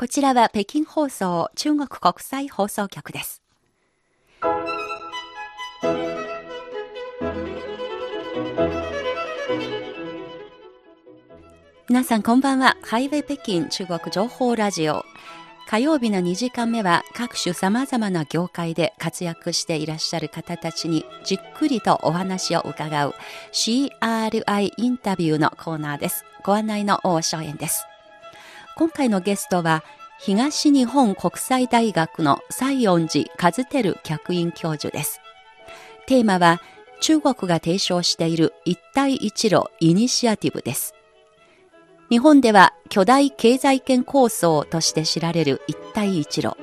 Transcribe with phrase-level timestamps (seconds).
[0.00, 3.42] こちらは北京放送中国国際放送局です。
[11.88, 12.76] 皆さんこんばんは。
[12.82, 15.04] ハイウェイ北京中国情報ラジオ。
[15.66, 23.14] 火曜日の2時間目は各種様々な業界で活躍していらっしゃる方たちにじっくりとお話を伺う
[23.52, 26.24] CRI インタビューのコーナーです。
[26.44, 27.84] ご案内の大正円です。
[28.78, 29.82] 今回のゲストは
[30.20, 35.20] 東日本国際大学の西園寺和照客員教授です。
[36.06, 36.62] テーマは
[37.00, 40.94] 中国が提唱している一帯一路イニシアティブです。
[42.08, 46.56] 日本では巨大経済圏構想として知られる一帯一路。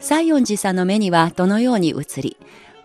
[0.00, 2.36] 西園寺さんの目にはどのように映り、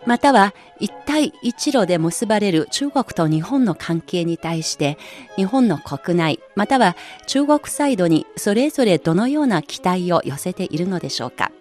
[0.06, 4.96] または一帯一路で結ばれる中国と日本の関係に対して
[5.36, 11.52] 日本の国内または中国サイドにそれぞれどのような期待を寄せているのでしょうか。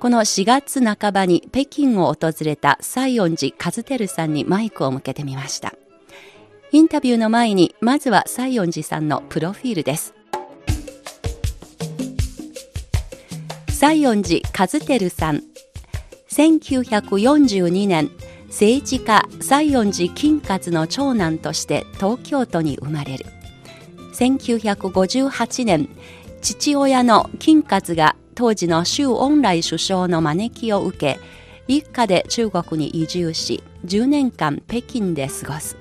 [0.00, 5.74] この4月半ばに北京を訪れた西園寺和照さんにマイクを向けてみました。
[6.70, 10.14] インタビューの前にまずは西園寺さんのプロフィールです。
[13.68, 15.42] 西園寺和照さん
[16.38, 18.08] 1942年
[18.48, 23.26] 政治家西園寺金勝の長男として東京都に生まれる。
[24.14, 25.88] 1958年
[26.40, 31.18] 父親の金勝が当時の周恩来首相の招きを受け
[31.66, 35.76] 一家で中国に移住し10年間北京で過ごす。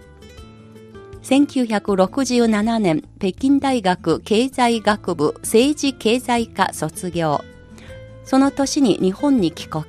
[1.21, 7.43] 1967年北京大学経済学部政治経済科卒業。
[8.23, 9.85] その年に日本に帰国。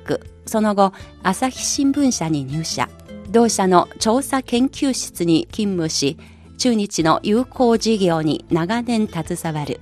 [0.49, 2.89] その後、朝日新聞社に入社。
[3.29, 6.17] 同社の調査研究室に勤務し、
[6.57, 9.79] 中日の友好事業に長年携わる。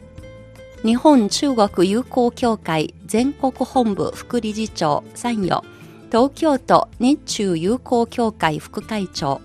[0.83, 5.63] 日本中国友好協会全国本部副理事長参与、
[6.11, 9.39] 東京都日中友好協会副会長、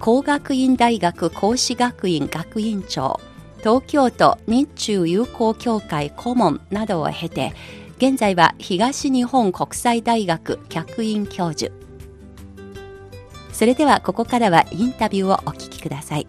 [0.00, 3.20] 工学院大学講師学院学院長、
[3.60, 7.54] 東京都日中友好協会顧問などを経て、
[8.06, 11.72] 現在は東日本国際大学客員教授。
[13.50, 16.26] それではここからはインタビューをお聞きください。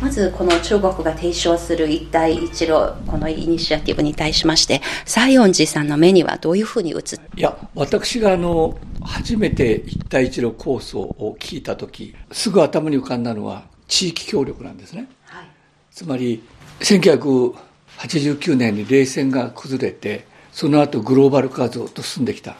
[0.00, 15.46] まずこの中国が提唱する一帯一路このイニシアティブに対しまして西園寺さんの目にはどういうふうに映っていや私があの初めて一帯一路構想を聞いた時すぐ頭に浮かんだのは地域協力なんですね、はい、
[15.92, 16.42] つまり
[16.82, 22.56] 1989年に冷戦が崩れてその後グローバル化がずっと進んできた。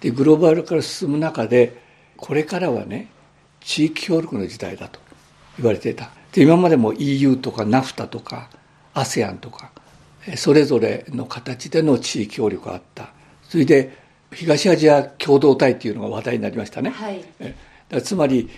[0.00, 1.80] でグローバル化が進む中で
[2.16, 3.08] これからはね
[3.60, 4.98] 地域協力の時代だと
[5.56, 6.10] 言われていた。
[6.32, 8.50] で今までも EU とか NAFTA とか
[8.94, 9.70] ASEAN とか
[10.36, 13.12] それぞれの形での地域協力があった。
[13.48, 13.96] それで
[14.32, 17.24] 東アジア共同体っていうのが話題になりましたね、はい、
[18.02, 18.48] つまり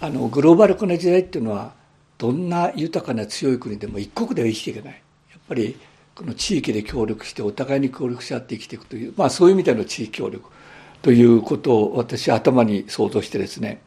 [0.00, 1.72] あのグローバル化の時代っていうのは
[2.20, 4.92] どんな豊かな強い国でも一国では生きていけない。
[5.30, 5.74] やっぱり
[6.14, 10.50] この地域で協力してお互いに協力し合って生きていくというまあそういう意味での地域協力
[11.00, 13.80] ということを私は頭に想像してですね。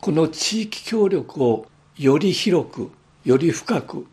[0.00, 1.66] この地域協力を
[1.98, 2.92] より広く
[3.24, 4.06] より深く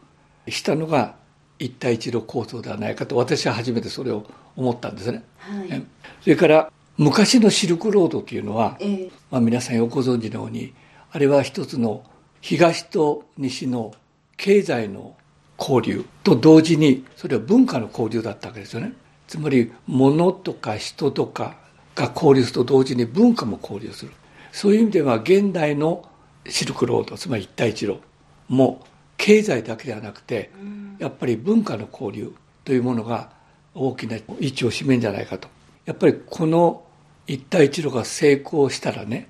[0.48, 1.16] したのが
[1.60, 4.26] 一帯一路構想ではないかと私は初めてそれを
[4.56, 5.24] 思ったんですね。
[5.38, 5.84] はい、
[6.22, 10.74] それから昔のシルクロードというのは、えー、まあ、皆さんよくご存知のように
[11.12, 12.04] あれは一つの
[12.42, 13.94] 東と西の
[14.38, 15.16] 経済の
[15.60, 18.94] 交流と同時にそれは文化の交流だったわけですよね。
[19.28, 21.58] つまり物とか人とか
[21.96, 24.12] が交流すると同時に文化も交流する。
[24.52, 26.10] そういう意味では現代の
[26.48, 28.00] シルクロードつまり一帯一路
[28.48, 28.84] も
[29.18, 30.50] 経済だけではなくて
[30.98, 32.34] やっぱり文化の交流
[32.64, 33.30] というものが
[33.76, 35.50] 大きな位置を占めるんじゃないかと。
[35.86, 36.84] やっぱりこの
[37.28, 39.30] 一帯一路が成功したらね、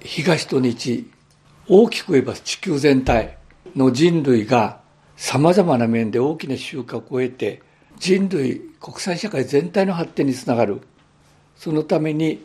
[0.00, 1.10] 東と日
[1.68, 3.36] 大きく言えば地球全体
[3.76, 4.80] の人類が
[5.16, 7.62] さまざまな面で大きな収穫を得て
[7.98, 10.80] 人類国際社会全体の発展につながる。
[11.56, 12.44] そのために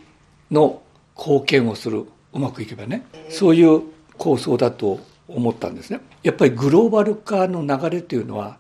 [0.52, 0.82] の
[1.18, 2.06] 貢献をする。
[2.34, 3.04] うまくいけばね。
[3.30, 3.82] そういう
[4.18, 6.00] 構想だと思ったんですね。
[6.22, 8.58] やっぱりグローバル化の流れというのは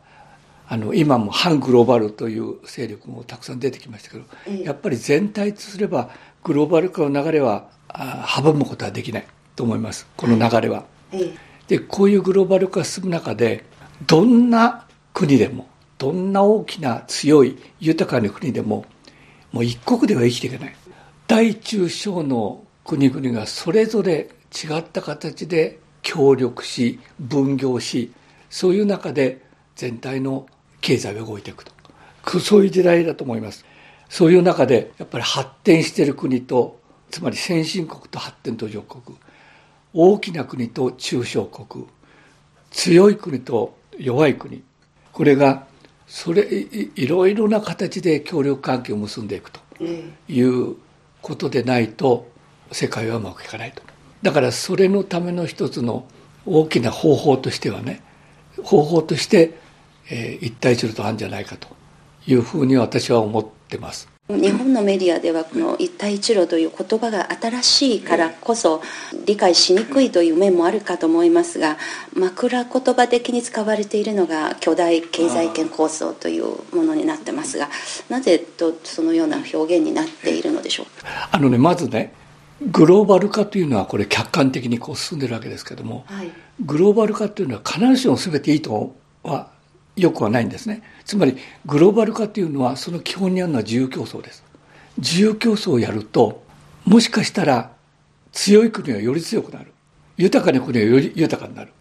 [0.67, 4.25] あの今も反グローバルという勢力もたくさん出てきましたけど
[4.63, 6.09] やっぱり全体とすれば
[6.43, 9.27] グローバル化の流れは阻むことはできない
[9.57, 10.85] と思いますこの流れは。
[11.67, 13.65] でこういうグローバル化が進む中で
[14.05, 15.67] どんな国でも
[15.97, 18.85] どんな大きな強い豊かな国でも
[19.51, 20.75] もう一国では生きていけない。
[21.27, 28.13] 大中小の国々がそれぞれ違った形で協力し分業し
[28.49, 29.41] そういう中で
[29.75, 30.47] 全体の
[30.79, 31.71] 経済が動いていくと。
[32.39, 33.65] そういう時代だと思います。
[34.07, 36.79] そういう中でやっぱり発展している国と
[37.09, 39.17] つまり先進国と発展途上国
[39.93, 41.85] 大きな国と中小国
[42.71, 44.63] 強い国と弱い国
[45.11, 45.65] これが
[46.07, 49.59] それいろいろな形で協力関係を結んでいくと
[50.29, 50.75] いう
[51.21, 52.29] ことでないと
[52.71, 53.81] 世界はうまくいかないと。
[54.21, 56.07] だからそれのための一つの
[56.45, 58.01] 大きな方法としてはね
[58.63, 59.57] 方法として、
[60.09, 61.67] えー、一帯一路とあるんじゃないかと
[62.25, 68.81] いうふうに私は思ってます日本のメディアではこの一帯一路という言葉が新しいからこそ
[69.25, 71.77] 理解しにくいという面もあるかと思いますが
[72.13, 77.69] 枕言葉的に使われているのが巨大経済圏構想というものになってますが
[78.09, 80.85] なぜとそのような表現になっているのでしょう
[81.31, 82.13] あのねまずね
[82.69, 86.31] グローバル化というのはこれ客観的にこう進んでるわけですけども、はい、
[86.65, 88.93] グローバル化というのは必ずしも全ていいと
[89.23, 89.51] は
[89.97, 90.83] よくはないんですね。
[91.05, 91.35] つまり
[91.65, 94.43] グローバル化というのはその基本にあるのは自由競争です。
[94.97, 96.43] 自由競争をやると
[96.85, 97.71] もしかしたら
[98.31, 99.73] 強い国はより強くなる。
[100.15, 101.73] 豊かな国はより豊かになる。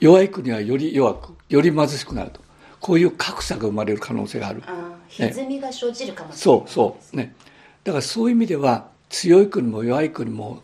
[0.00, 2.40] 弱い国はより弱くより貧しくなると。
[2.80, 4.62] こういう格差が生まれる可能性がある。
[5.08, 7.16] 歪みが生じるかもしれない、ね、そうそう。
[7.16, 7.34] ね。
[7.82, 10.62] だからそういう意味では強い国も弱い国も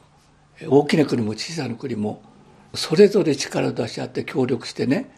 [0.68, 2.22] 大きな国も小さな国も
[2.74, 5.10] それぞれ力を出し合って協力してね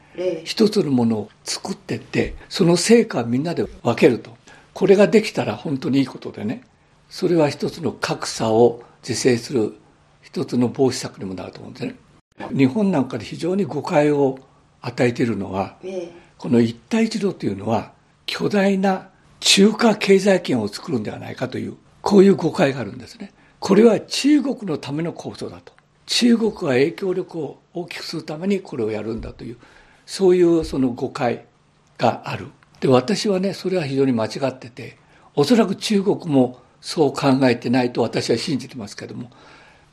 [0.45, 4.37] 一つのものを作ってってその成果をみんなで分けると。
[4.73, 6.63] これができたら本当にいいことでね。
[7.09, 9.75] それは一つの格差を是正する
[10.23, 11.97] 一つの防止策にもなると思うんですね。
[12.51, 14.39] 日本なんかで非常に誤解を
[14.81, 15.77] 与えているのは、
[16.39, 17.93] この一帯一路というのは
[18.27, 23.33] 巨大な中華経済圏を作るんではないかというこういう誤解があるんですね。
[23.61, 25.73] これは中国のための構想だと。
[26.07, 29.57] 中国は影響力を大きくするためにこれをやるんだという
[30.07, 31.47] そういうその誤解
[31.99, 32.49] がある。
[32.81, 34.99] で私はねそれは非常に間違ってて
[35.35, 39.31] おそらく中国もそう考えてないと私は信じてますけども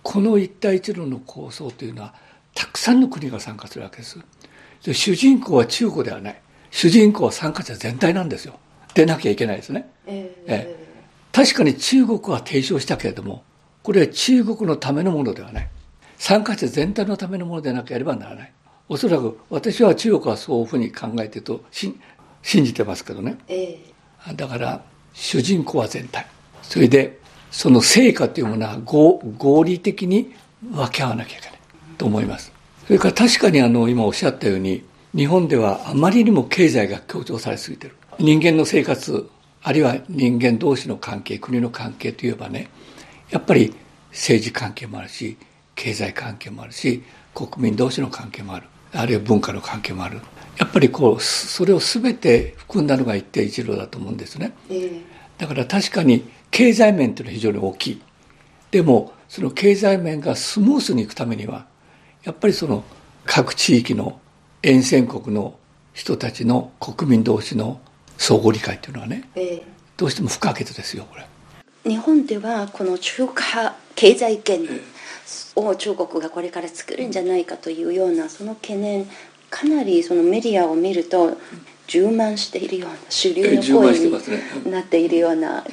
[0.03, 2.13] この一帯一路の構想というのは
[2.53, 4.19] たくさんの国が参加するわけです。
[4.83, 6.41] で主人公は中国ではない。
[6.71, 8.55] 主人公は参加者全体なんですよ。
[8.93, 10.87] でなきゃいけないですね、えー、え。
[11.31, 13.43] 確かに中国は提唱したけれども
[13.83, 15.69] これは中国のためのものではない。
[16.17, 18.53] 参加者全体のためのものでなければならない
[18.91, 21.95] おそらく私は中国はそういうふうに考えてると信
[22.41, 24.83] じてますけどね、えー、だから
[25.13, 26.27] 主人公は全体。
[26.61, 27.17] それで
[27.51, 30.33] その成果というものは合理的に
[30.73, 31.59] 分け合わなきゃいけない
[31.97, 32.51] と思います。
[32.85, 34.83] それから確かにあの今おっしゃったように
[35.15, 37.95] 日本ではあまりにも経済が強調されすぎてる。
[38.19, 39.29] 人間の生活
[39.63, 42.69] あるいは人間同士の関係国の関係といえばね
[43.29, 43.73] やっぱり
[44.09, 45.37] 政治関係もあるし
[45.75, 47.01] 経済関係もあるし
[47.33, 50.19] 国民同士の関係もあるあるいは文化の関係もある。
[50.57, 55.01] やっぱりこうそれを全て含んだのが一定一路だと思うんですね、えー、
[55.39, 58.01] だから確かに経済面というのは非常に大きい。
[58.69, 61.65] でもその経済面がスムースにいくためには
[62.23, 62.83] やっぱりその
[63.25, 64.19] 各地域の
[64.61, 65.55] 沿線国の
[65.93, 67.79] 人たちの国民同士の
[68.17, 69.63] 相互理解っていうのはね、えー、
[69.97, 71.25] どうしても不可欠ですよこれ。
[71.89, 74.67] 日本ではこの中華経済圏
[75.55, 79.07] を中国がこれから作るんじゃないかというようなその懸念
[79.49, 81.37] かなりそのメディアを見ると
[81.87, 85.65] 充満しているような主流の声になっているような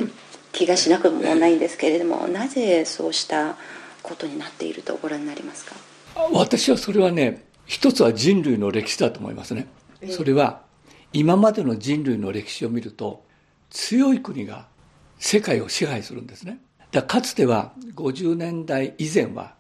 [0.53, 3.57] 気がしなくもないんですけれどもなぜそうした
[4.03, 5.77] ことになっているとご覧になりますか？
[6.33, 9.69] 私はそれはね一つは人類の歴史だと思いますね。
[10.11, 10.63] それは
[11.13, 13.25] 今までの人類の歴史を見ると
[13.71, 14.67] 強い国が
[15.19, 16.59] 世界を支配するんですね
[16.91, 19.55] だかつては50年代以前は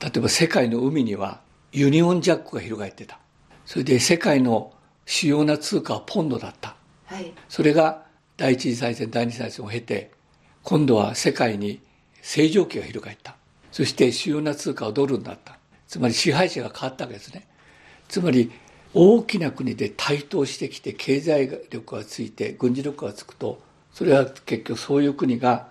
[0.00, 1.40] 例えば世界の海には
[1.72, 3.18] ユニオンジャックが広がってた。
[3.66, 4.72] それで世界の
[5.06, 6.74] 主要な通貨はポンドだった、
[7.06, 8.04] はい、それが
[8.36, 10.10] 第一次大戦第二次大戦を経て
[10.62, 11.80] 今度は世界に
[12.22, 13.36] 正常期が広がった。
[13.70, 15.58] そして主要な通貨はドルになった。
[15.86, 17.46] つまり支配者が変わったわけですね。
[18.08, 18.50] つまり
[18.92, 23.62] 大きな国で台頭してきて経済力がついて軍事力がつくと
[23.92, 25.68] それは結局そういう国が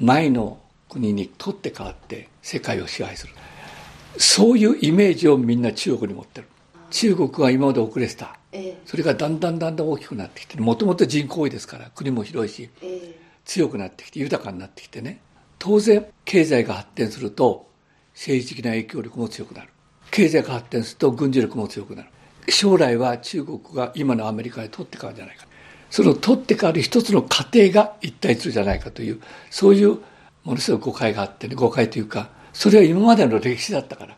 [0.00, 3.34] 前の国に取って代わって世界を支配する。
[4.16, 6.48] そういうイメージをみんな中国に持ってる。
[6.90, 8.36] 中国は今まで遅れてた、
[8.86, 12.70] それがだんだんだんだん大きくなってきてもともと人口多いですから国も広いし、
[13.44, 15.20] 強くなってきて豊かになってきてね。
[15.58, 17.68] 当然経済が発展すると
[18.14, 19.68] 政治的な影響力も強くなる。
[20.10, 22.08] 経済が発展すると軍事力も強くなる。
[22.48, 25.46] 将来は中国が今のアメリカに取って代わるんじゃないか
[25.90, 29.20] その取って代わる一つの過程が一体するじゃないかという
[29.50, 29.98] そういう
[30.44, 34.16] ものすごい誤解があってね誤解というかそれは今までの歴史だったから。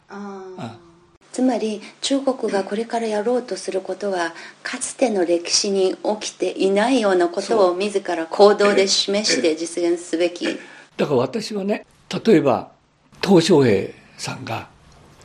[1.32, 10.46] つまり中国がこれからやろうとすることはかつての歴史に起きていないようなことを自ら行動で示して実現すべき。
[10.98, 11.86] だから私はね
[12.26, 12.70] 例えば
[13.22, 13.88] 鄧小平
[14.18, 14.68] さんが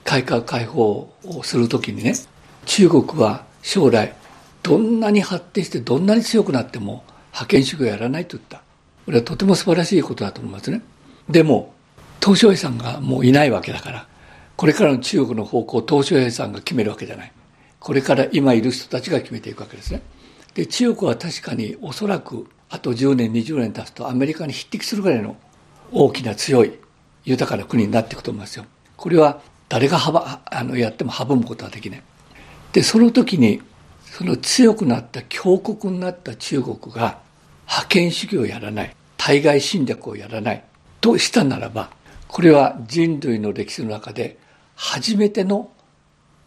[0.06, 2.14] 改革開放をするときにね
[2.66, 4.14] 中国は将来
[4.64, 8.62] どんなに発展してどんなに強くなっても覇権主義をやらないと言った。
[9.06, 10.82] これはとても素晴らしいことだと思いますね。
[11.30, 11.74] でも
[12.20, 14.08] 鄧小平さんがもういないわけだから
[14.58, 17.32] これからの中国の方向を鄧小平さんが決めるわけじゃない。
[17.80, 20.02] これから今いる人たちが決めていくわけですね。
[20.56, 25.38] で中国は確かにおそらくあと10年20年経つとアメリカに匹敵するぐらいの
[25.92, 26.74] 大きな強い
[27.24, 28.66] 豊かな国になっていくと思いますよ。
[28.98, 32.04] これは誰がはあのやっても阻むことはできない。
[32.74, 33.62] でその時に
[34.18, 37.20] その強くなった強国になった中国が
[37.68, 40.64] 覇権主義をやらない対外侵略をやらない
[41.02, 41.92] としたならば
[42.28, 44.40] これは人類の歴史の中で
[44.76, 45.70] 初めての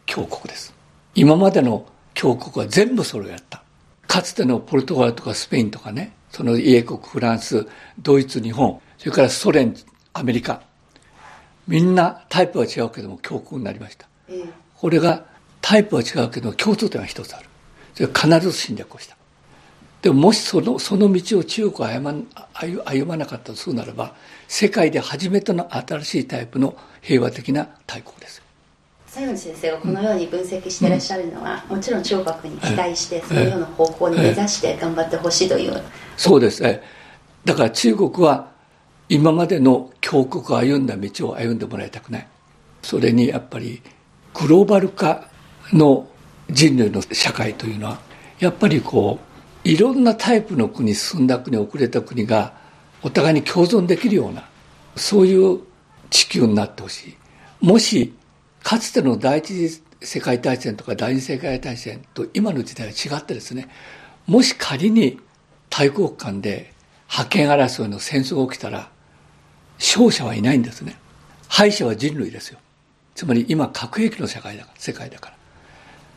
[0.05, 0.75] 強国です。
[1.15, 3.63] 今までの強国は全部それをやった。
[4.09, 7.67] かつてのポルトガルとかスペインとかね、その英国、フランス、
[8.01, 9.77] ドイツ、日本、それからソ連、
[10.13, 10.63] アメリカ、
[11.69, 14.09] みんなタイプは違うけども強国になりました。
[14.77, 15.25] これが
[15.61, 17.50] タイプは違うけど共通点は一つある。
[18.07, 19.17] 必ず侵略をした。
[20.03, 22.15] でももしそのその道を中国は
[22.85, 24.15] 歩まなかったとするならば
[24.49, 28.43] 世界で初めての新しいタイプの平和的な大国です。
[29.07, 35.83] 西園先生がこのように分析していらっしゃるのは、うん、もちろん中国に期待してそのような方向に目指して頑張ってほしいという、ええ、
[36.17, 36.63] そうです。
[36.63, 36.81] ね
[37.45, 38.53] だから中国は
[39.09, 42.29] 今までの強国を歩んだ道を歩んでもらいたくない。
[42.83, 43.83] それにやっぱり
[44.33, 45.29] グローバル化
[45.73, 46.07] の
[46.51, 48.01] 人類の社会というのは
[48.39, 49.19] やっぱりこ
[49.65, 52.55] ういろんなタイプの国進んだ国遅れた国が
[53.03, 54.49] お互いに共存できるような
[54.97, 55.61] そういう
[56.11, 57.17] 地球になってほしい。
[57.61, 58.15] もし
[58.63, 63.69] かつての第一次世界大戦とか第二次世界大戦と今の時代は違ってですね。
[64.27, 65.21] もし仮に
[65.69, 66.73] 大国間で
[67.07, 68.91] 覇権争いの戦争が起きたら
[69.79, 70.97] 勝者はいないんですね。
[71.49, 72.59] 敗者は人類ですよ。
[73.15, 75.40] つまり今核兵器の世界だから世界だから。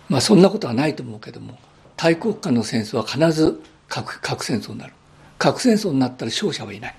[0.10, 1.58] まあそんなことはないと思うけども
[1.98, 4.94] 大国間の戦争は必ず核核戦争になる。
[5.38, 6.96] 核戦争になったら勝者はいない。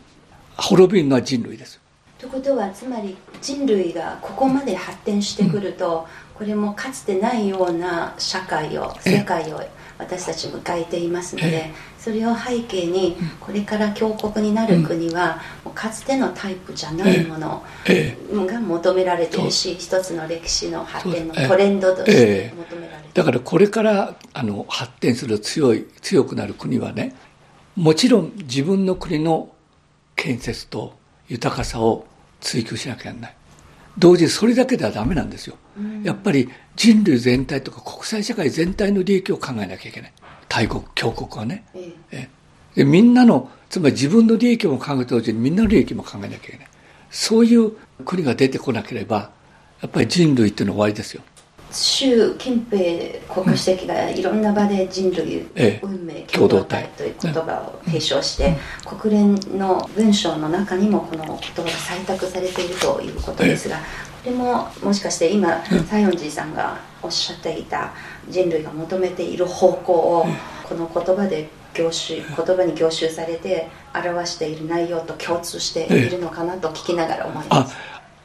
[0.57, 1.81] 滅びるのは人類です。
[2.19, 9.61] ということはつまり人類がここまで発展してくると、うん、これもかつてないような社会を世界を
[9.99, 15.41] 私たち迎えていますのでそれを背景にこれから強国になる国は
[15.75, 17.63] かつてのタイプじゃないもの
[18.47, 22.84] が求められているし一つの歴史の発展のトレンドとして求められている
[23.14, 27.14] だからこれからあの発展する強い強くなる国はね
[27.76, 29.50] もちろん自分の国の
[30.16, 30.94] 建設と
[31.28, 32.06] 豊かさを
[32.40, 33.37] 追求しなきゃならない。
[33.97, 40.12] 同時にそれだけではダメなんですよ、うん、やっぱり人類全体とか国際社会全体の利益を考えなきゃいけない。
[40.49, 42.28] 大国強国はね、ええ。
[42.75, 46.66] でみんなのつまり自分の利益も考えてほしいみんなの利益も考えなきゃいけない。
[47.11, 47.73] そういう
[48.04, 49.30] 国が出てこなければ
[49.80, 51.23] やっぱり人類っていうのは終わりですよ
[51.75, 55.47] 習近平国家主席がいろんな場で人類
[55.83, 63.83] 運命共同体という言葉を提唱して、国連の文章の中にもこの言葉が採択されているということですが、こ
[64.31, 67.93] れももしかして今西園寺さんがおっしゃっていた
[68.28, 70.26] 人類が求めている方向を
[70.69, 72.25] この言葉で凝集言
[72.57, 77.76] 葉に凝集されて表している内容と共通しているのかなと聞きながら思います。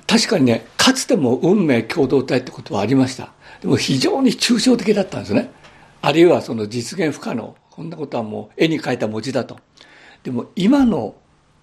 [0.08, 3.32] 確かにね、かつても運命共同体ってことはありました。
[3.62, 5.52] でも非常に抽象的だったんですね。
[6.02, 7.56] あるいはその実現不可能。
[7.70, 9.58] こんなことはもう絵に描いた文字だと。
[10.24, 11.16] でも今の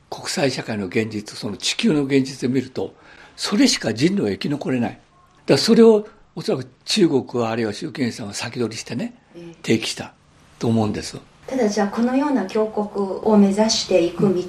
[0.08, 2.94] 国際社会の現実、その地球の現実で見ると、
[3.34, 4.90] それしか人類は生き残れない。
[4.92, 5.02] だか
[5.48, 9.14] らそれをおそらく中国あるいは習近平さんは先取りしてね、
[9.62, 10.14] 提起した
[10.58, 11.18] と思うんです。
[11.46, 14.42] ただじゃあこのような強国を目指していく道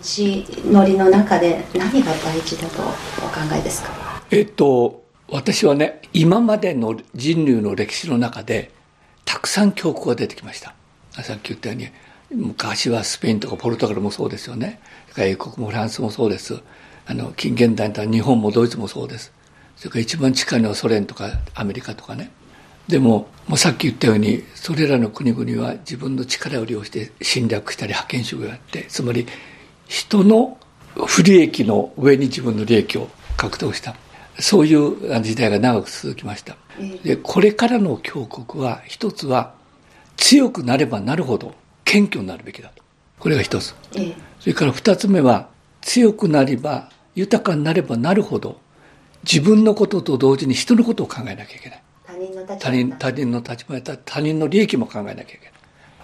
[0.71, 2.85] のりの中で何が大事だとお
[3.29, 4.23] 考えですか？
[4.31, 8.71] えっと私はね今までの人類の歴史の中で
[9.25, 10.73] たくさん強国が出てきました。
[11.23, 11.89] さっき言ったように
[12.31, 14.79] 昔はスペインとかポルトガルもそうですよね。
[15.17, 16.61] 英国もフランスもそうです。
[17.05, 19.33] あの近現代だったら日本もドイツもそうです。
[19.75, 22.31] それから一番近いのはソ連とかアメリカとかね。
[22.87, 29.27] でももうさっき言ったようにそれらの国々は自分の力を利用して侵略したり覇権主義をやってつまり
[29.87, 30.57] 人の
[31.05, 33.95] 不利益の上に自分の利益を獲得した。
[34.39, 36.57] そういう時代が長く続きました。
[37.03, 39.53] で、これからの強国は、一つは、
[40.15, 41.53] 強くなればなるほど
[41.85, 42.83] 謙虚になるべきだと。
[43.19, 43.75] これが一つ。
[44.39, 45.49] それから二つ目は、
[45.81, 48.59] 強くなれば、豊かになればなるほど、
[49.23, 51.83] 自分のことと同時に人のことを考えなきゃいけない。
[52.59, 55.53] 他人他人の立場やったら他人の利益も考えなきゃいけない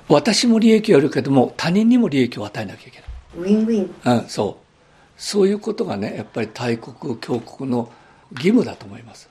[0.10, 4.64] 私も利益を得るけども他人にも利益を与えなきゃいけないウィンウィン、うん、そう
[5.18, 7.90] そういうことがねやっぱり大国強国の
[8.34, 9.30] 義務だと思います。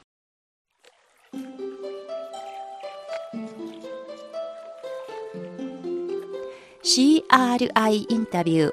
[6.85, 8.73] CRI インタビュー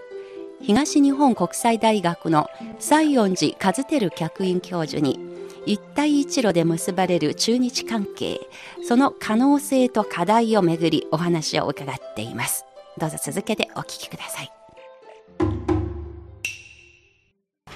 [0.62, 2.48] 東日本国際大学の
[2.80, 5.20] 西園寺和輝客員教授に
[5.66, 8.42] 一帯一路で結ばれる中日関係
[8.84, 12.66] その可能性と課題をめぐりお話を伺っています。
[12.98, 14.59] どうぞ続けてお聞きください。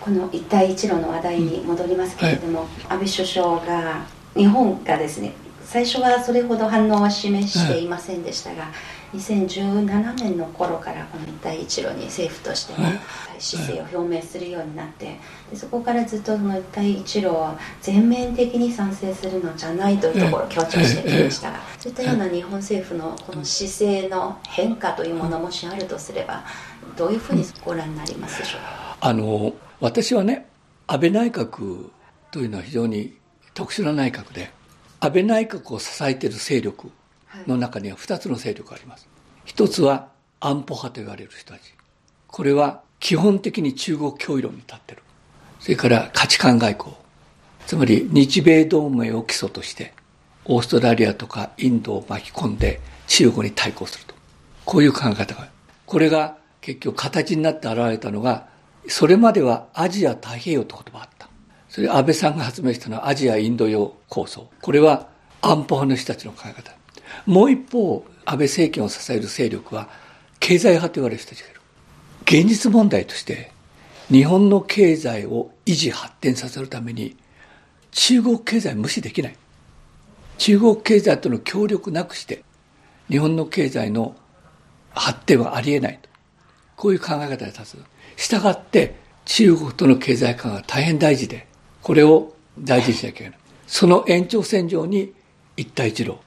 [0.03, 4.05] この一帯一路の話題に戻りますけれども、はい、安倍首相が
[4.35, 5.33] 日本がですね
[5.63, 8.73] 最初はそれほど反応は示していませんでしたが、はい
[9.13, 12.87] 2017年の頃からこの一帯一路に政府としても
[13.37, 15.19] 姿勢を表明するようになって
[15.51, 26.43] でそこからずっとその一帯一路は全面的に賛成するのじゃないというところを強調してきましたがそういったような日本政府のこの姿勢の変化というものもしあるとすれば
[26.97, 28.97] どういうふうにご覧になりますでしょうか？
[29.01, 29.53] あの
[29.83, 30.47] 私はね
[30.87, 31.89] 安倍内閣
[32.31, 33.17] というのは非常に
[33.53, 34.49] 特殊な内閣で
[35.01, 36.89] 安倍内閣を支えている勢力
[37.47, 39.09] の中には2つの勢力があります。
[39.43, 40.07] 一つは
[40.39, 41.73] 安保派と言われる人たち。
[42.27, 45.03] これは基本的に中国脅威論に立ってる。
[45.59, 46.95] それから価値観外交。
[47.67, 49.93] つまり日米同盟を基礎として、
[50.45, 54.15] オーストラリアとかインドを巻き込んで中国に対抗すると。
[54.63, 55.51] こういう考え方がある。
[55.85, 58.52] これが結局形になって現れたのが、
[58.87, 61.29] それまではアジア太平洋という言葉があった。
[61.69, 64.49] それ安倍さんが発明したのはアジアインド洋構想。
[64.61, 65.07] これは
[65.41, 66.71] 安保派の人たちの考え方。
[67.25, 69.89] もう一方、安倍政権を支える勢力は、
[70.39, 71.61] 経済派と言われる人たちがいる。
[72.23, 73.51] 現実問題として、
[74.09, 77.15] 日本の経済を維持発展させるために、
[77.91, 79.35] 中国経済無視できない。
[80.37, 82.43] 中国経済との協力なくして、
[83.09, 84.15] 日本の経済の
[84.91, 86.09] 発展はありえないと。
[86.75, 87.77] こういう考え方で立つ。
[88.15, 88.95] したがって、
[89.25, 91.47] 中国との経済化が大変大事で、
[91.81, 93.39] これを大事にしなきゃいけない。
[93.67, 95.13] その延長線上に
[95.57, 96.17] 一帯一路。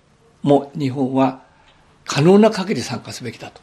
[0.43, 1.43] も日本は
[2.05, 3.63] 可能な限り参加すべきだと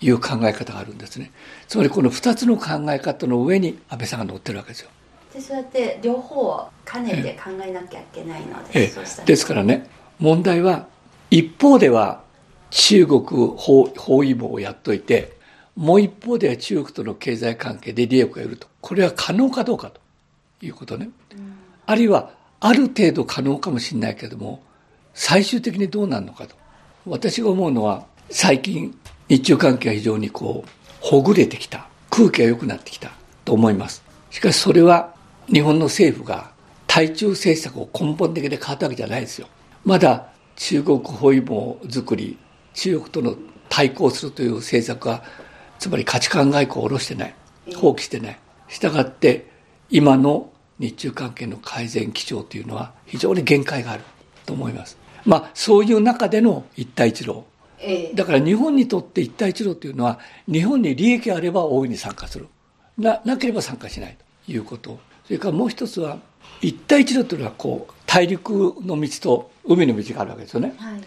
[0.00, 1.32] いう考え方があるんですね。
[1.68, 4.90] つまりこの2つの考え方の上に安倍さんが乗ってるわけですよ。
[5.32, 9.88] でそうやって両方を兼ねて考えなきゃいけないので、ええ、ですからね
[10.18, 10.86] 問題は
[11.30, 12.22] 一方では
[12.68, 13.22] 中国
[13.56, 15.32] 包包囲網をやっといて
[15.76, 20.00] もう一方では中国との経済関係で利益を得るとこれは可能かどうかと
[20.60, 21.10] いうことね、
[21.86, 22.30] あるいは
[22.60, 24.62] ある程度可能かもしれないけれども
[25.14, 26.56] 最終的にどうなるのかと。
[27.06, 28.96] 私が思うのは、最近、
[29.28, 31.86] 日中関係が非常にこう、ほぐれてきた。
[32.10, 33.10] 空気が良くなってきた
[33.44, 34.02] と思います。
[34.30, 35.14] しかしそれは、
[35.52, 36.52] 日本の政府が
[36.86, 39.48] 対中政策を根本的に変わったわけじゃないですよ。
[39.84, 42.38] まだ中国包囲網作り、
[42.74, 43.34] 中国との
[43.68, 45.22] 対抗するという政策は、
[45.82, 47.34] つまり価値観外交を下ろしてない。
[47.74, 48.38] 放棄してない。
[48.68, 49.50] したがって、
[49.90, 54.04] 今の日中関係の改善基調というのは非常に限界がある
[54.46, 54.96] と思います。
[55.26, 57.42] まあ、そういう中での一帯一路。
[58.14, 62.46] だから日本にとって一帯一路というのは、日本に利益があれば大いに参加する。
[62.96, 64.16] な、なければ参加しない
[64.46, 65.00] ということ。
[65.26, 66.18] それからもう一つは、
[66.60, 70.74] 一帯一路というのは、こう、大陸の道と海の道があるわけですよね。
[70.78, 71.00] はい、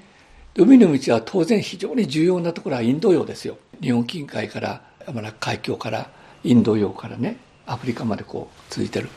[0.57, 3.57] 海の道は当然非常に重要なところはインド洋ですよ。
[3.81, 4.81] 日本近海から、
[5.13, 6.09] まあ、海峡から、
[6.43, 9.09] インド洋からね、アフリカまでこう続いてる。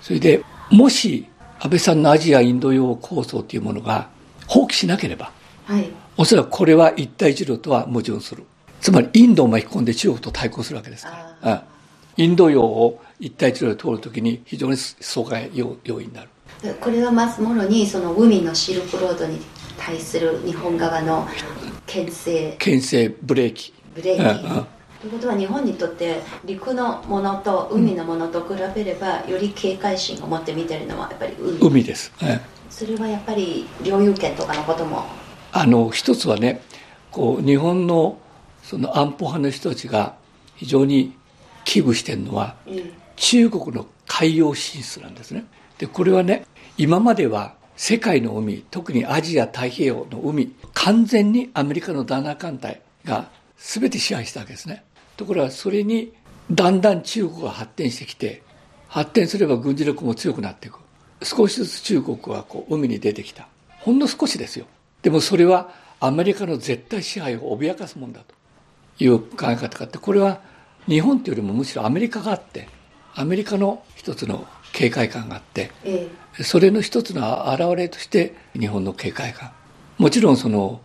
[0.00, 1.26] それで、もし
[1.60, 4.08] 安倍さんのアジアインド洋構想というものが
[4.46, 5.32] 放棄しなければ、
[5.64, 8.44] はい、おそらくこれは一帯一路とは矛盾する。
[8.80, 11.64] つまりインドを巻き込んで中国と対抗するわけですから。
[12.16, 16.28] インド洋を一帯一路で通るときに非常に阻害要因になる。
[16.80, 19.40] これはますもろにその海のシルクロードに
[19.78, 21.26] 対する日本側の
[21.86, 22.56] 牽制。
[22.58, 23.72] 牽制ブレーキ。
[23.94, 24.46] ブレーキ。
[24.46, 24.66] うんうん。
[25.00, 31.58] ということは日本にとって陸のものと海のものと比べれば、より警戒心を持って見てるのはやっぱり海。
[31.60, 35.04] 海です、はい、それはやっぱり領有権とかのことも。
[35.52, 36.62] あの一つはね
[37.10, 38.18] こう日本の
[38.62, 40.14] その安保派の人たちが
[40.56, 41.14] 非常に
[41.64, 45.44] 危惧してるのは、うん、中国の海洋進出なんですね。
[45.78, 46.46] でこれはね
[46.78, 54.84] 今までは世界の海特にアジア太平洋の海完全にアメリカのダナ艦隊が全て支配したわけですね。
[55.16, 56.12] ところがそれに
[56.50, 58.42] だんだん中国が発展してきて
[58.88, 60.78] 発展すれば軍事力も強くなっていく。
[61.22, 63.48] 少しずつ中国はこう海に出てきた。
[63.80, 64.66] ほんの少しですよ。
[65.02, 68.34] でもそれはアメリカの絶対支配を脅かすもんだと。
[68.98, 70.40] いう考え方があってこれは
[70.86, 72.68] 日本というよりもむしろアメリカがあって
[73.14, 75.70] アメリカの一つの警戒感があって、
[76.42, 79.52] それの一つの表れとして日本の警戒感。
[79.96, 80.80] もちろんその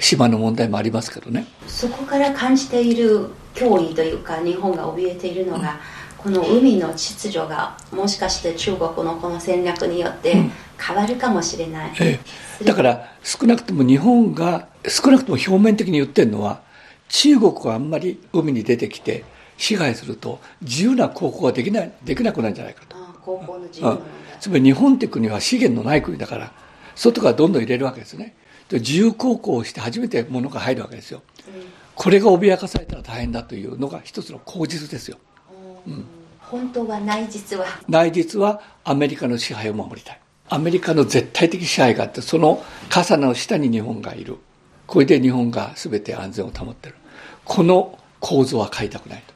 [0.00, 1.46] 島の問題もありますけどね。
[1.68, 5.78] そこから感じている脅威というか日本が怯えているのが、
[6.24, 10.34] この海の秩序がもしかして中国のこの戦略によって
[10.80, 12.18] 変わるかもしれない、え
[12.62, 16.62] え、だから少なくとも日本が少なくとも表面的に言ってるのは
[17.08, 19.22] 中国があんまり海に出てきて
[19.58, 22.93] 支配すると自由な航行ができないできなくなるんじゃないかと
[23.24, 24.02] 航行の自由の
[24.40, 26.52] つまり日本って国は資源のない国だから
[26.94, 28.36] 外からどんどん入れるわけですね。
[28.70, 35.18] 自由航行をして初めて物が入るわけですよ、うん、これが脅かされたら大変だというのが一つの口実ですよ、
[35.86, 36.06] うん、
[36.40, 37.66] 本当は内実は。
[37.88, 40.20] 内実はアメリカの支配を守りたい。
[40.48, 44.38] アメリカの絶対的支配があってその傘の下に日本がいる。
[44.86, 46.94] これで日本が全て安全を保ってる。
[47.44, 49.33] この構造は変えたくないと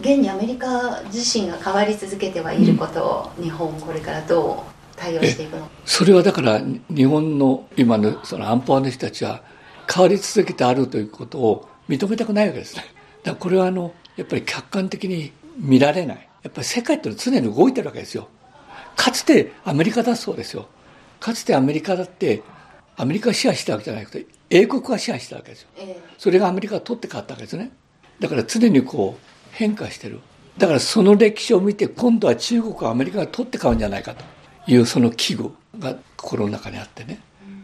[0.00, 9.42] 現にアメリカ自身が変わり続けてはいることを、日本これからどう対応していくのそれはだから日本の今のその安保派の人たちは
[9.92, 12.84] 変わり続けてあるということを認めたくないわけですね。
[13.22, 16.28] だからこれはあのやっぱり客観的に見られない。
[16.42, 18.28] やっぱり世界ってのは常に動いてるわけですよ。
[18.96, 20.68] かつてアメリカだそうですよ。
[21.20, 22.42] かつてアメリカだって
[22.96, 25.68] アメリカが支配したわけじゃなくて英国が支配したわけですよ、
[26.18, 27.72] それがアメリカが取って変わったわけですね。
[28.20, 30.20] だから常にこう変化してる。
[30.58, 34.24] だからその歴史を見て今度は中国はアメリカが取って変わるんじゃないかと
[34.66, 37.20] いうその危惧が心の中にあってね。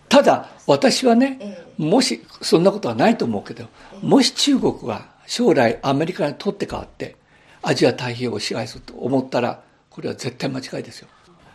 [0.09, 3.69] ただ私はねもしそんなことはないと思うけど
[4.01, 7.17] もし中国が将来アメリカに取って変わって
[7.61, 11.09] アジア太平洋を支配すると思ったらこれは絶対間違いですよ。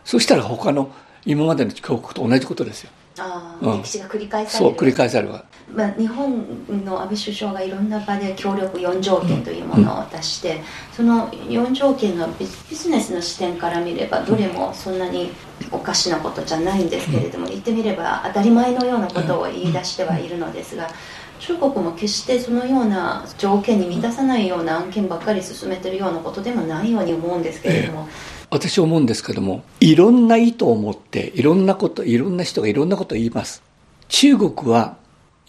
[0.04, 0.92] そしたら他の
[1.26, 4.70] 今までの強国と同じことですよああ、うん、歴史が繰り返される。
[4.70, 15.32] そう繰り返されるわ、まあ、日本の安倍首相がいろんな場で協力4条件というものを出して、うん、その4条件のビジネスの視点から見ればどれもそんなに
[15.70, 20.88] おかしなことじゃないんですけれども、言ってみれば当たり前のようなことを言い出してはいるのですが
[21.40, 28.08] 中国も決してそのような条件に満たさないような案件ばっかり進めてるようなことでもないように思うんですけれども。
[28.54, 33.64] 私思うんですけども、いろんな意図を持って、いろんなこと、いろんな人がいろんなことを言います。
[34.06, 34.96] 中国は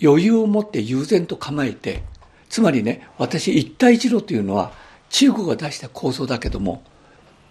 [0.02, 2.02] 余裕を持って悠然と構えて、
[2.50, 4.72] つまりね、私一帯一路というのは
[5.12, 6.82] 中国が出した構想だけども、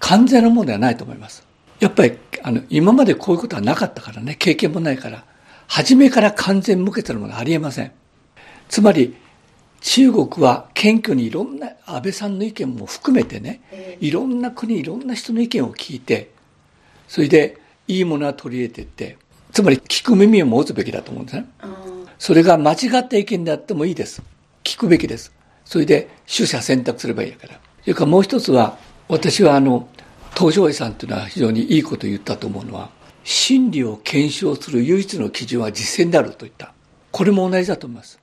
[0.00, 1.46] 完全なものではないと思います。
[1.78, 5.24] やっぱり、あの、今までこういうことはなかったからね、経験もないから、
[5.68, 7.92] 初めから完全無欠なものはありえません。
[8.68, 9.14] つまり、
[9.86, 13.60] 中国は謙虚にいろんな安倍さんの意見も含めてね、
[14.00, 16.30] いろんな国いろんな人の意見を聞いて
[17.06, 19.18] それでいいものは取り入れていって
[19.52, 21.46] つまり聞く耳を持つべきだと思うんですね、
[22.18, 24.22] それが間違った意見であってもいいです。
[24.64, 25.32] 聞くべきです。
[25.66, 27.60] それで取捨選択すればいいから。
[27.82, 29.86] それからもう一つは私はあの
[30.34, 32.88] 東條さんというのは非常にいいことを言ったと思うのは
[33.22, 36.72] 真理を検証する唯一の基準は実践であると言った。
[37.12, 38.18] これも同じだと思います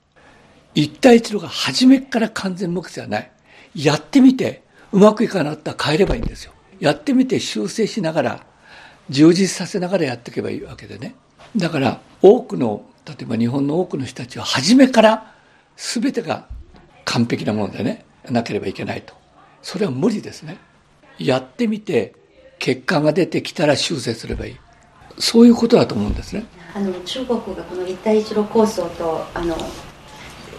[0.74, 3.30] 一対一路が初めから完全無欠ではない。
[3.74, 6.52] やってみて、うまくいかなかったら変えればいいんですよ。
[6.80, 8.46] やってみて修正しながら、
[9.10, 11.14] 充実させながらやっていけばいいわけでね。
[11.56, 15.34] だから、多くの、例えば日本の多くの人たちは初めから
[15.76, 16.46] 全てが
[17.04, 19.14] 完璧なものでね、なければいけないと。
[19.62, 20.58] それは無理ですね。
[21.18, 22.14] やってみて、
[22.58, 24.56] 結果が出てきたら修正すればいい。
[25.18, 26.44] そういうことだと思うんですね。
[26.74, 29.56] あの中国がこの一帯一路構想とあの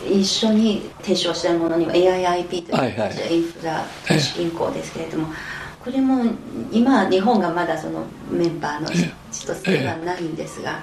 [0.08, 5.28] 一緒に提唱したものには AIIP という、はいはい、インフラ投資銀行ですけれども、
[5.84, 6.24] これも
[6.72, 10.80] 今日本がまだそのメンバーの一つではないんですが、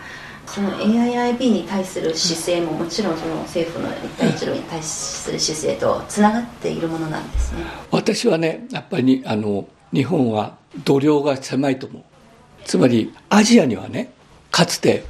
[0.47, 7.63] その AIIB に対する姿勢ももちろんその政府の一帯一路に対する姿勢とつながっているものなんですね。
[7.91, 12.03] 私はねやっぱりあの日本は度量が狭いと思う。
[12.65, 14.13] つまりアジアにはね
[14.51, 15.05] かつて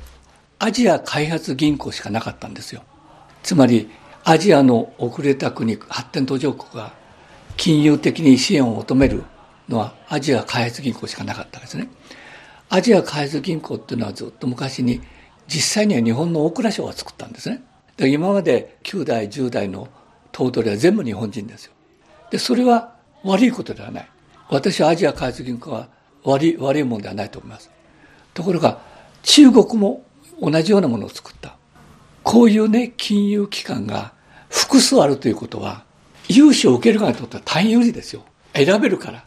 [0.59, 2.83] アジア開発銀行しかなかったんですよ。
[3.43, 3.91] つまり
[4.25, 6.93] アジアの遅れた国、発展途上国が
[7.57, 9.25] 金融的に支援を求める
[9.69, 11.89] のはアジア開発銀行しかなかったですね。
[12.69, 15.01] アジア開発銀行っていうのはずっと昔に
[15.49, 17.63] 実際には日本の大蔵省が作ったんですね。
[17.97, 19.89] で今まで9代、10代の
[20.33, 21.73] 頭取は全部日本人ですよ。
[22.31, 24.09] で、それは悪いことではない。
[24.49, 25.89] 私はアジア開発銀行は
[26.25, 27.71] 悪い、悪いものではないと思います。
[28.35, 28.81] ところが、
[29.23, 30.03] 中国も
[30.41, 31.57] 同じようなものを作った。
[32.23, 34.13] こういうね、金融機関が
[34.49, 35.85] 複数あるということは、
[36.29, 38.25] 融資を受ける側にとっては大変有利ですよ。
[38.55, 39.25] 選べるから。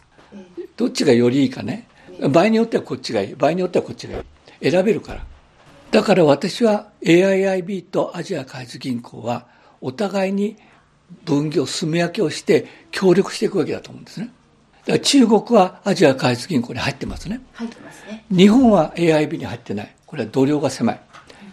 [0.78, 1.88] どっちがよりいいかね。
[2.30, 3.36] 場合によってはこっちがいい。
[3.36, 4.22] 場合によってはこっちがい
[4.62, 4.72] い。
[4.72, 5.26] 選べるから。
[5.92, 9.46] だから私は AIIB とアジア開発銀行は
[9.82, 10.58] お互いに
[11.26, 14.32] 分業、住み分けをして協力していくわけだと思うんですね。
[14.86, 17.42] だから中国はアジア開発銀行に入ってますね。
[17.54, 18.26] 入ってますね。
[18.32, 19.96] 日本は AIB に入ってない。
[20.06, 21.00] これは度量が狭い。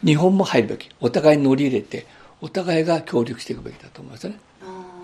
[0.05, 0.89] 日本も入るべき。
[1.01, 2.07] お互いに乗り入れて、
[2.41, 4.39] お互いが協力していくべきだと思いますね。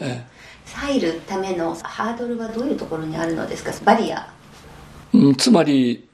[0.01, 0.27] ええ、
[0.75, 3.73] 入るためのハードルはどういうところにあるのですか？
[3.85, 4.33] バリア。
[5.13, 6.07] うん、つまり、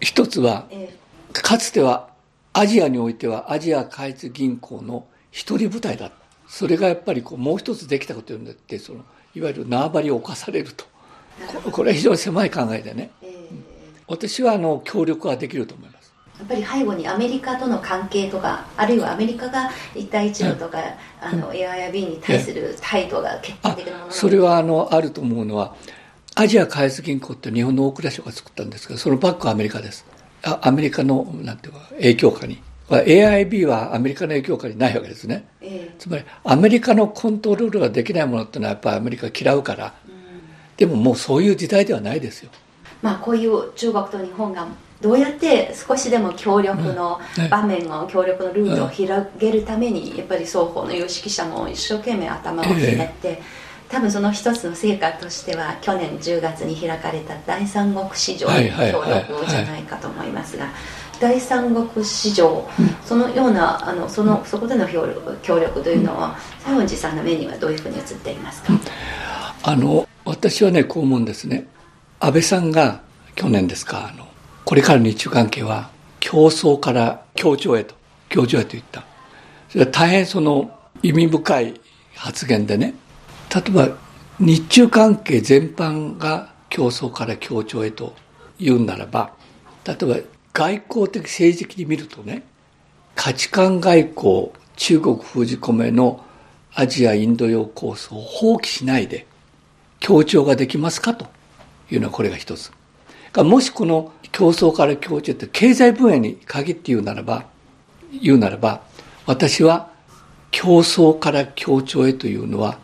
[0.00, 0.98] 一つは、ええ、
[1.32, 2.10] かつては
[2.52, 6.10] アジアにおいてはアジア開発銀行の一人部隊だ。
[6.46, 10.84] それがやっぱりこうもう一つできたことによって、その、いわゆる縄張りを侵されると。
[11.70, 13.10] これは非常に狭い考えでね。
[13.22, 13.30] えー、
[14.06, 16.01] 私はあの協力はできると思います。
[16.42, 20.78] やっぱり背後にアメリカとの関係とかあるいはアメリカが一帯一路とか、
[21.20, 24.10] あの AIB に対する態度が決定的なもの。
[24.10, 25.76] それはあのあると思うのは
[26.34, 30.04] アジア開発銀行って日本の大蔵省が作ったんですけどそのバックはアメリカです。
[30.42, 32.60] あアメリカのなんていうか影響下に。
[32.88, 40.14] AIB はアメリカの影響下にないわけですね、えー、つまりアメリカのコントロールができないものっていうのはやっぱりアメリカ嫌うから、うん、
[40.76, 42.50] でももうそういう時代ではないですよ。
[43.00, 44.66] まあこういう中国と日本が
[45.02, 53.42] どうやって少しでも協力の場面を、協力のルートを広げるためにやっぱり双方の有識者も一生懸命頭をひねって、
[53.88, 60.68] 多分その一つの成果としては去年10月に開かれた第三国市場の協力じゃないかと思いますが。
[61.20, 62.68] 第三国市場、
[63.04, 68.72] そのようなあのそのそこでの協力協力というのは西園寺さんの目にはどういうふうに映っていますか？
[69.62, 71.68] あの私はねこう思うんですね。
[72.18, 73.02] 安倍さんが
[73.36, 74.26] 去年ですかあの
[74.64, 77.94] これからの日中関係は競争から協調へと、
[78.28, 79.04] 協調へと言った。
[79.68, 81.80] それは大変その意味深い
[82.14, 82.94] 発言でね、
[83.54, 83.88] 例えば
[84.38, 88.14] 日中関係全般が競争から協調へと
[88.58, 89.32] 言うならば、
[89.84, 90.16] 例えば
[90.52, 92.44] 外交的政治的に見るとね、
[93.14, 96.24] 価値観外交、中国封じ込めの
[96.74, 99.26] アジア・インド洋構想を放棄しないで
[100.00, 101.26] 協調ができますかと
[101.90, 102.72] いうのはこれが一つ。
[103.34, 107.46] もしこの競争から協調って経済分野に限って言うならば、
[108.20, 108.82] 言うならば、
[109.26, 109.90] 私は
[110.50, 112.78] 競争から協調へというのは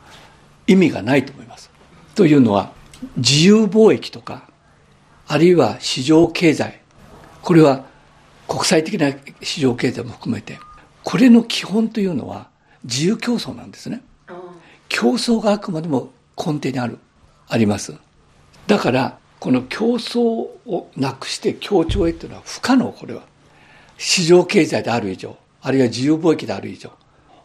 [0.66, 1.70] 意味がないと思います。
[2.14, 2.72] というのは、
[3.16, 4.48] 自由貿易とか、
[5.26, 6.80] あるいは市場経済、
[7.42, 7.84] これは
[8.46, 10.58] 国際的な市場経済も含めて、
[11.04, 12.48] これの基本というのは
[12.84, 14.02] 自由競争なんですね。
[14.88, 16.98] 競争があくまでも根底にある、
[17.48, 17.94] あります。
[18.66, 23.22] だから、この競争をなくして協調へというのは不可能、これは。
[23.96, 26.92] 市場経済である以上、あるいは自由貿易である以上、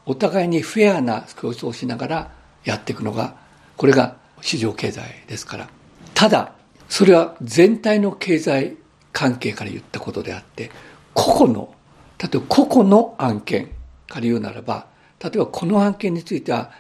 [0.05, 2.31] お互いにフェアな競争をしながら
[2.63, 3.35] やっていくのが、
[3.75, 5.69] これが市場経済ですから。
[6.13, 6.53] ただ、
[6.89, 8.77] それは全体の経済
[9.11, 10.71] 関係から言ったことであって、
[11.13, 11.73] 個々の、
[12.19, 13.67] 例えば個々の案件
[14.07, 14.87] から言うならば、
[15.23, 16.71] 例えばこの案件については、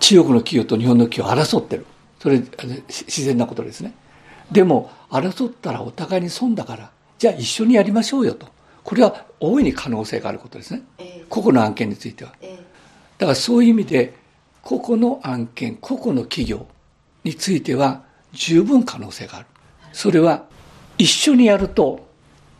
[0.00, 1.86] 中国の企業と日本の企業を争ってる。
[2.20, 3.94] それ、自然なことですね。
[4.50, 8.46] でも争ったらお互いに損だからじゃあ一緒にやりましょうよと。
[8.84, 12.56] これは大いに可能性があることですね、えー、個々の案件については、えー、
[13.18, 14.14] だからそういう意味で
[14.62, 16.66] 個々の案件個々の企業
[17.24, 19.46] については十分可能性がある。
[19.92, 20.44] それは
[20.96, 22.06] 一緒にやると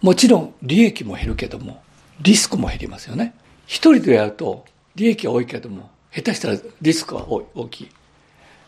[0.02, 1.82] もちろん利益も減るけども
[2.20, 3.34] リスクも減りますよね。
[3.66, 7.88] 一人でやると利益は多いけども下手したらリスクは大きい。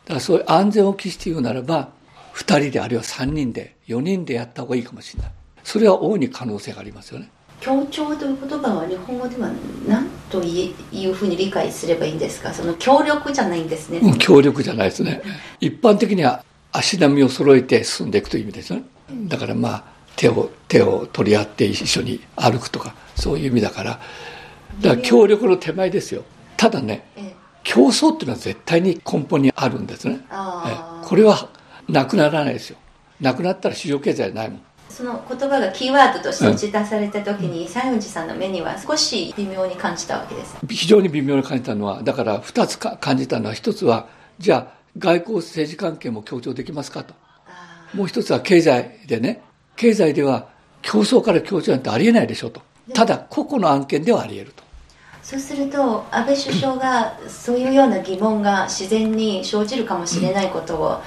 [0.04, 1.90] だからそういう安全を期して言うならば
[2.34, 5.32] 2人であるいは3人で4人でやった方がいいかもしれない。
[5.62, 7.30] それは大いに可能性がありますよね。
[7.60, 9.50] 協調という言葉は日本語では
[9.86, 10.74] 何とい
[11.06, 12.54] うふうに理解すればいいんですか？
[12.54, 15.20] その協力じゃないんですね、うん、協力じゃないですね。
[15.60, 18.84] 一般的には足並みを揃えて進んでいくという意味ですね。
[19.28, 19.84] だからまあ
[20.16, 24.00] 手を手を取り合って一緒に歩くとかそういう意味だから。
[24.80, 26.24] だから協力の手前ですよ。
[26.56, 27.04] ただね、
[27.62, 30.20] 競争っていうのは絶対に根本にあるんですね。
[31.04, 31.50] これは
[31.90, 32.78] なくならないですよ。
[33.20, 34.60] なくなったら市場経済ないもん。
[34.88, 40.56] その言葉がキーワードとして打ち出された時に、西園寺さんの目には少し微妙に感じたわけです。
[40.68, 47.14] 非常に微妙に感じたのはだから2つか感じたのは1つはじゃあ外交政治関係も強調できますかと。
[47.94, 49.42] もう1つは経済でね。
[49.76, 50.48] 経済では
[50.82, 52.60] 競争から協調なんてありえないでしょと。
[52.92, 54.64] ただ個々の案件ではありえると。
[55.22, 61.00] そうすると安倍首相がそういうような疑問が自然に生じるかもしれないことを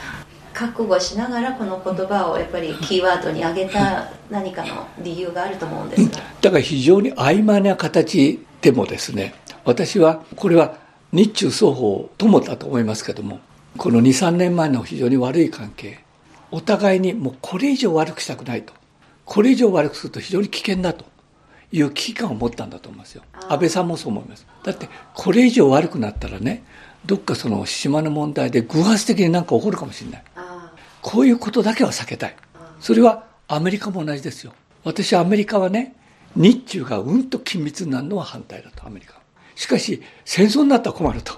[0.53, 6.21] 覚悟しながらこの言葉をやっぱりキーワードに挙げた何かの理由があると思うんですが。
[6.41, 9.33] だから非常に曖昧な形でもですね
[9.65, 10.77] 私はこれは
[11.11, 13.39] 日中双方ともだと思いますけども
[13.77, 15.99] この23年前の非常に悪い関係
[16.51, 18.73] お互いにもうこれ以上悪くしたくないと
[19.25, 21.05] これ以上悪くすると非常に危険だと
[21.71, 23.23] いう危機感を持ったんだと思いますよ。
[23.49, 24.45] 安倍さんもそう思います。
[24.63, 26.63] だってこれ以上悪くなったらね
[27.05, 30.23] どっかその島の問題で偶発的になんか起こるかもしれない
[31.03, 32.35] こういうことだけは避けたい。
[32.79, 34.53] それはアメリカも同じですよ。
[34.83, 35.95] 私はアメリカはね、
[36.35, 39.15] 日中がうんと緊密になるのは反対だと、アメリカ。
[39.55, 41.33] しかし、戦争になったら困ると。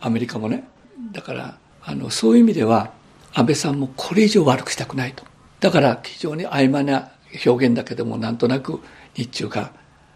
[0.00, 0.64] アメリカもね。
[1.12, 2.92] だから、あの、そういう意味では、
[3.32, 5.24] 安倍さんもこれ以上悪くしたくないと。
[5.60, 7.10] だから非常に曖昧な
[7.44, 8.80] 表現だけども、なんとなく
[9.14, 9.72] 日中が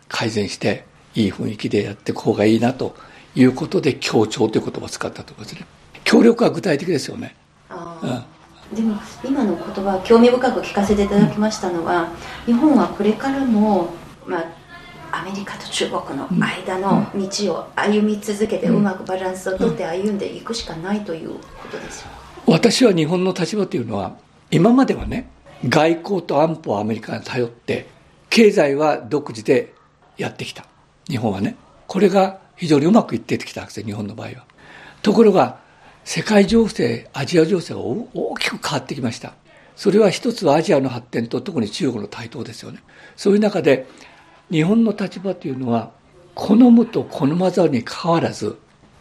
[0.09, 2.95] 改善して、いい雰囲気でやっていく方がいいなと
[3.35, 5.67] いうことで、協調という言葉を使ったと思いますね。
[6.05, 7.35] 協力は具体的ですよね。
[7.71, 12.11] うん、でも今の言葉興味深く聞かせていただきましたのは、
[12.47, 13.91] うん、日本はこれからも、
[14.27, 21.39] まあ、アメリカと中国の間の道を歩み続けて、うまくバランスをとって歩んでいくしかないというこ
[21.71, 22.09] とですよ、
[22.47, 24.17] 私は日本の立場というのは
[24.51, 25.29] 今まではね
[25.69, 27.89] 外交と安保をアメリカに頼って
[28.31, 29.75] 経済は独自で
[30.17, 30.65] やってきた。
[31.09, 31.57] 日本はね。
[31.87, 34.45] これが非常にうまくいってきたわけです日本の場合は。
[35.03, 35.61] ところが
[36.05, 39.35] 世界情勢アジア情勢が大きく変わってきました。
[39.77, 42.83] それは一つはアジアの発展と特に中国の台頭ですよね。
[43.17, 43.87] そういう中で
[44.51, 45.93] 日本の立場というのは
[46.35, 48.59] 好むと好まざるにかかわらず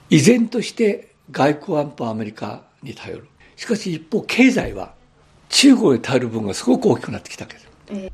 [0.09, 3.27] 依然として外交安保アメリカに頼る。
[3.55, 4.93] しかし一方経済は
[5.49, 7.67] 中国に頼る分がすごく大きくなってきたわけです。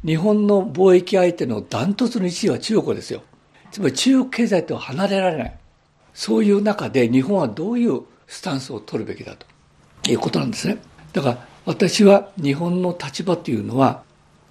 [0.06, 3.24] 日本の貿易相手のダントツの1位は中国ですよ。
[3.74, 5.58] つまり中国経済とは離れられない。
[6.14, 9.46] そういう中で日本はどういうスタンスを取るべきだと
[10.10, 10.78] いうことなんですね。
[11.12, 14.04] だから私は日本の立場というのは、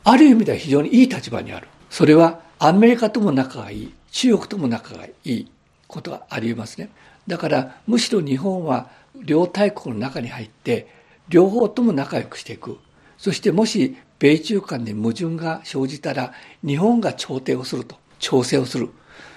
[0.04, 1.68] ある意味では非常にいい立場にある。
[1.88, 5.50] それはアメリカとも仲がいい、中国とも仲がいい
[5.86, 6.90] ことがあり得ますね。
[7.26, 10.88] だからむしろ日本は両大国の中に入って
[11.28, 12.78] 両方とも仲良くしていく
[13.18, 16.32] そしてもし米中間で矛盾が生じたら
[16.66, 18.90] 日本が調停をすると調整をする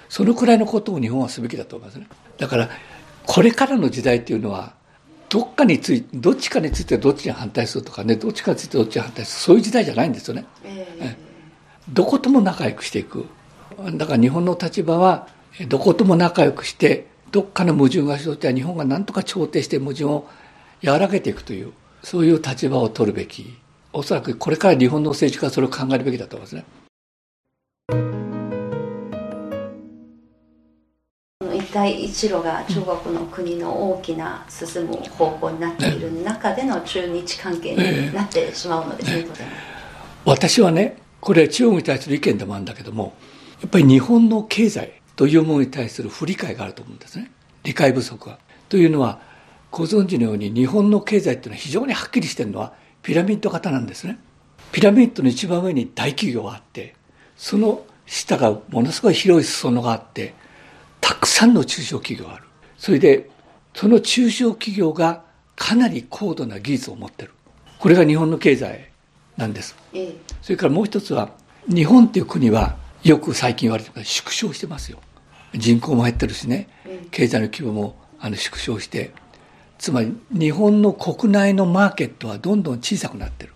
[0.08, 2.06] そのくらいのことを日本はすべきだと思いますね。
[2.38, 2.70] だから
[3.26, 4.74] これからの時代っていうのは
[5.28, 11.16] どっかについどっちかについてどっちに反対するとかねどっちかについてどっちに反対するそういう時代じゃないんですよね、えー、
[11.92, 13.26] どことも仲良くしていく。
[13.94, 15.28] だから日本の立場は
[15.68, 20.26] どことも仲良くしてどっかの矛盾が生じては日本が何とか調停して矛盾を
[20.84, 23.58] 和らげていくというそういう立場を取るべき。
[23.92, 28.15] おそらくこれから日本の政治家はそれを考えるべきだと思いますね。
[31.78, 39.26] 帯一路が中国の国の大きな進む方向になっている中での中日関係になってしまうのですね、
[40.24, 43.14] 私はねこれは中国に対する意見でもあるんだけども
[43.60, 47.30] やっぱり日本の経済というものに対する不理解があると思うんですね。
[47.64, 48.38] 理解不足は。
[48.68, 49.20] というのは、
[49.70, 54.18] ご存知のように日本の経済っていうのは非常にはっきりしてるのはピラミッド型なんですね。
[54.72, 56.94] ピラミッドの一番上に大企業があって、
[57.36, 60.34] その下がものすごい広い裾野があって、
[61.00, 62.44] たくさんの中小企業がある。
[62.78, 63.30] それで、
[63.74, 65.22] その中小企業が
[65.54, 67.32] かなり高度な技術を持ってる。
[67.78, 68.90] これが日本の経済
[69.36, 69.76] なんです。
[70.42, 71.30] それからもう一つは、
[71.68, 74.98] 日本っていう国はよく最近言われてます縮小してますよ。
[75.54, 76.68] 人口も減ってるしね、
[77.10, 79.12] 経済の規模もあの縮小して、
[79.78, 83.52] つまり日本の国内のマーケットはどんどん小さくなってる。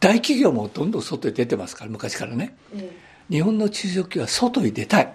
[0.00, 2.56] 大企業もどんどん外に出てますから、昔からね。
[3.30, 5.12] 日本の中小企業は外に出たい。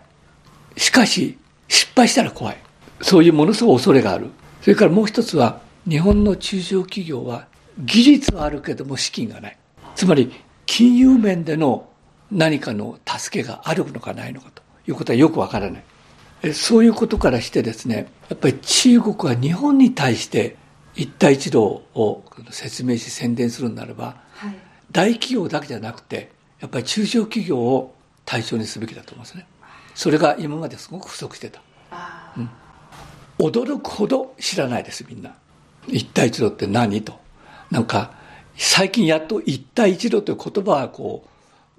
[0.78, 1.38] しかし、
[1.74, 2.58] 失敗したら怖い。
[3.02, 4.30] そういうものすごい恐れがある。
[4.62, 5.60] それからもう一つは、
[5.90, 7.48] 日本の中小企業は
[7.80, 9.58] 技術はあるけども資金がない。
[9.96, 10.32] つまり、
[10.68, 11.90] 金融面での
[12.32, 16.54] 何かの助けがあるのかないのかということはよくわからない。
[16.54, 20.58] そういうことからしてですね、やっぱり中国は日本に対して
[20.96, 24.56] 一帯一路を説明し宣伝するならば、はい、
[24.92, 29.48] 大企業だけじゃなくて、やっぱり中小企業を対象にすべきだと思いますね。
[29.96, 31.62] それが今まですごく不足してた。
[32.38, 32.50] うん、
[33.38, 35.36] 驚くほど知らないです、みんな。
[35.88, 37.20] 一帯一路って何と。
[37.70, 38.14] なんか、
[38.56, 41.26] 最近やっと一帯一路という言葉はこ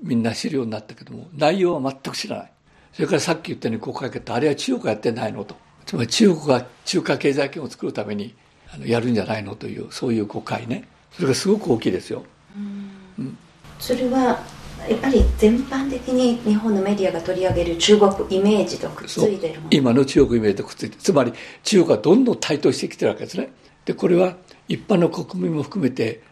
[0.03, 2.53] う、みんな知るようになったけども、内容は全く知らない。
[2.93, 5.57] それからさっき言ったように国会決定、あれは中国がやってないのと。
[5.87, 8.35] つまり中国が中華経済圏を作るために
[8.73, 10.89] あのやるんじゃないのという、そういう誤解ね。
[11.13, 12.25] それがすごく大きいですよ。
[12.57, 13.37] うん、
[13.79, 14.43] それは
[14.89, 21.33] やっぱり全般的に日本のメディアが取り上げる中国イメージとくっついてる今の中国イメージとくっついてつまり
[21.63, 23.51] 中国はどんどん台頭してきてるわけですね。
[23.85, 24.37] でこれは
[24.69, 26.23] 一般の国民も含めて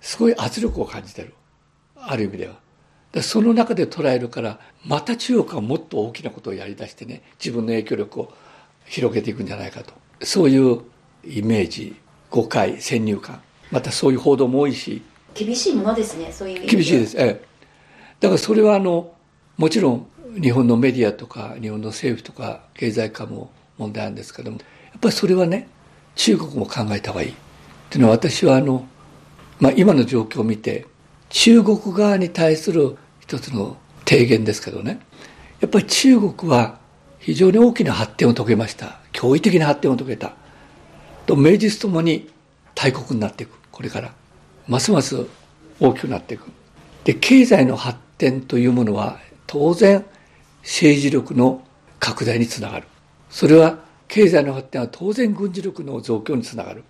[0.00, 1.34] すごい圧力を感じてる。
[1.96, 2.56] ある意味では。
[3.22, 8.32] その中で捉えるからまた中国はもっと大きなことをやりだしてね自分の影響力を
[8.84, 9.92] 広げていくんじゃないかと。
[10.22, 10.80] そういう
[11.24, 11.96] イメージ
[12.30, 13.40] 誤解先入観。
[13.70, 15.02] またそういう報道も多いし。
[15.34, 16.32] 厳しいものですね。
[16.32, 17.16] そういう厳しいです。
[17.18, 17.47] ええ
[18.20, 19.12] だからそれはあの
[19.56, 20.06] もちろん
[20.40, 24.64] 日本のメディアとか日本の政府とか経済家も問題なんですけどもや
[24.96, 25.68] っぱりそれはね
[26.14, 27.30] 中国も考えた方がいい。
[27.30, 27.34] っ
[27.90, 28.86] ていうのは私はあの
[29.60, 30.86] まあ、今の状況を見て
[31.30, 35.00] 中国側に対する一つの提言ですけどね。
[35.60, 36.78] やっぱり中国は
[37.18, 39.00] 非常に大きな発展を遂げました。
[39.12, 40.34] 驚異的な発展を遂げた。
[41.26, 42.30] と名実ともに
[42.74, 43.58] 大国になっていく。
[43.70, 44.12] これから。
[44.66, 45.26] ますます
[45.80, 46.44] 大きくなっていく。
[47.04, 50.04] で経済の発展というものは当然
[50.62, 51.62] 政治力の
[51.98, 52.86] 拡大につながる。
[53.30, 56.84] それは経済の発展は当然軍事力の増強につながる。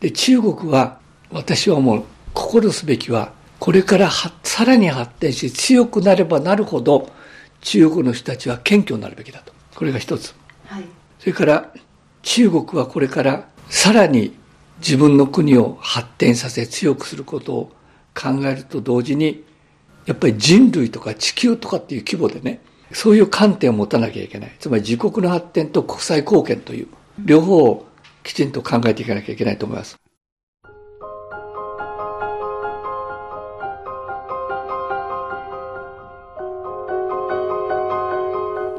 [0.00, 0.98] で中国は
[1.30, 4.10] 私はもう心すべきはこれから
[4.42, 7.10] さらに発展し強くなればなるほど
[7.60, 9.52] 中国の人たちは謙虚になるべきだと。
[9.74, 10.34] これが一つ、
[10.66, 10.84] はい、
[11.18, 11.72] それから
[12.22, 14.34] 中国はこれからさらに
[14.78, 17.72] 自分の国を発展させ強くすることを
[18.14, 19.44] 考えると同時に
[20.10, 22.60] やっぱり人類とか地球とかっていう規模でね
[22.92, 24.56] そういう観点を持たなきゃいけない。
[24.58, 26.88] つまり自国の発展と国際貢献という
[27.24, 27.86] 両方を
[28.24, 29.96] きちんと考えていかなきゃいけないと思います。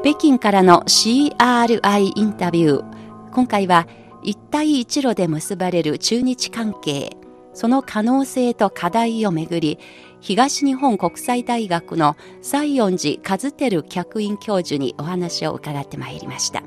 [0.04, 3.30] 北京からの CRI インタビュー。
[3.32, 3.86] 今回は
[4.22, 7.16] 一帯一路で結ばれる中日関係。
[7.54, 9.78] その可能性と課題をめぐり
[10.22, 16.62] 東日本国際大学の西園寺和照客員教授にお話を伺ってまいりました。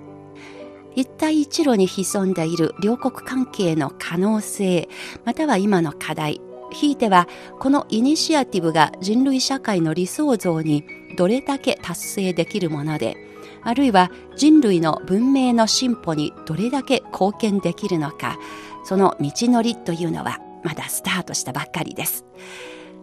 [0.94, 4.90] 一帯一路に潜んでいる両国関係の可能性
[5.24, 6.42] または今の課題
[6.72, 7.28] ひいては
[7.60, 10.86] このイニシアティブが人類社会の理想像に
[11.18, 13.16] どれだけ達成できるもので
[13.62, 18.38] あるいは人類の文明の進歩にどれだけ貢献できるのか
[18.86, 22.26] その道のりというのはまだスタートしたばっかりです。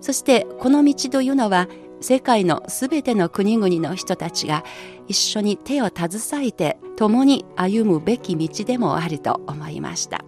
[0.03, 1.69] そしてこの道というのは
[2.01, 4.65] 世界のすべての国々の人たちが
[5.07, 10.25] 一緒に手を携えて共に歩むべき道でもあると思いました。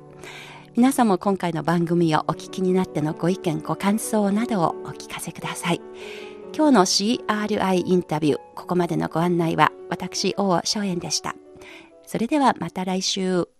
[0.77, 5.81] 皆さんも今回の番組をお聞きになってのご意見ご感想などをお聞かせください。
[6.57, 11.35] 今日の CRI インタビューここまでのご案内は私大正円でした。
[12.07, 13.54] それではまた来週。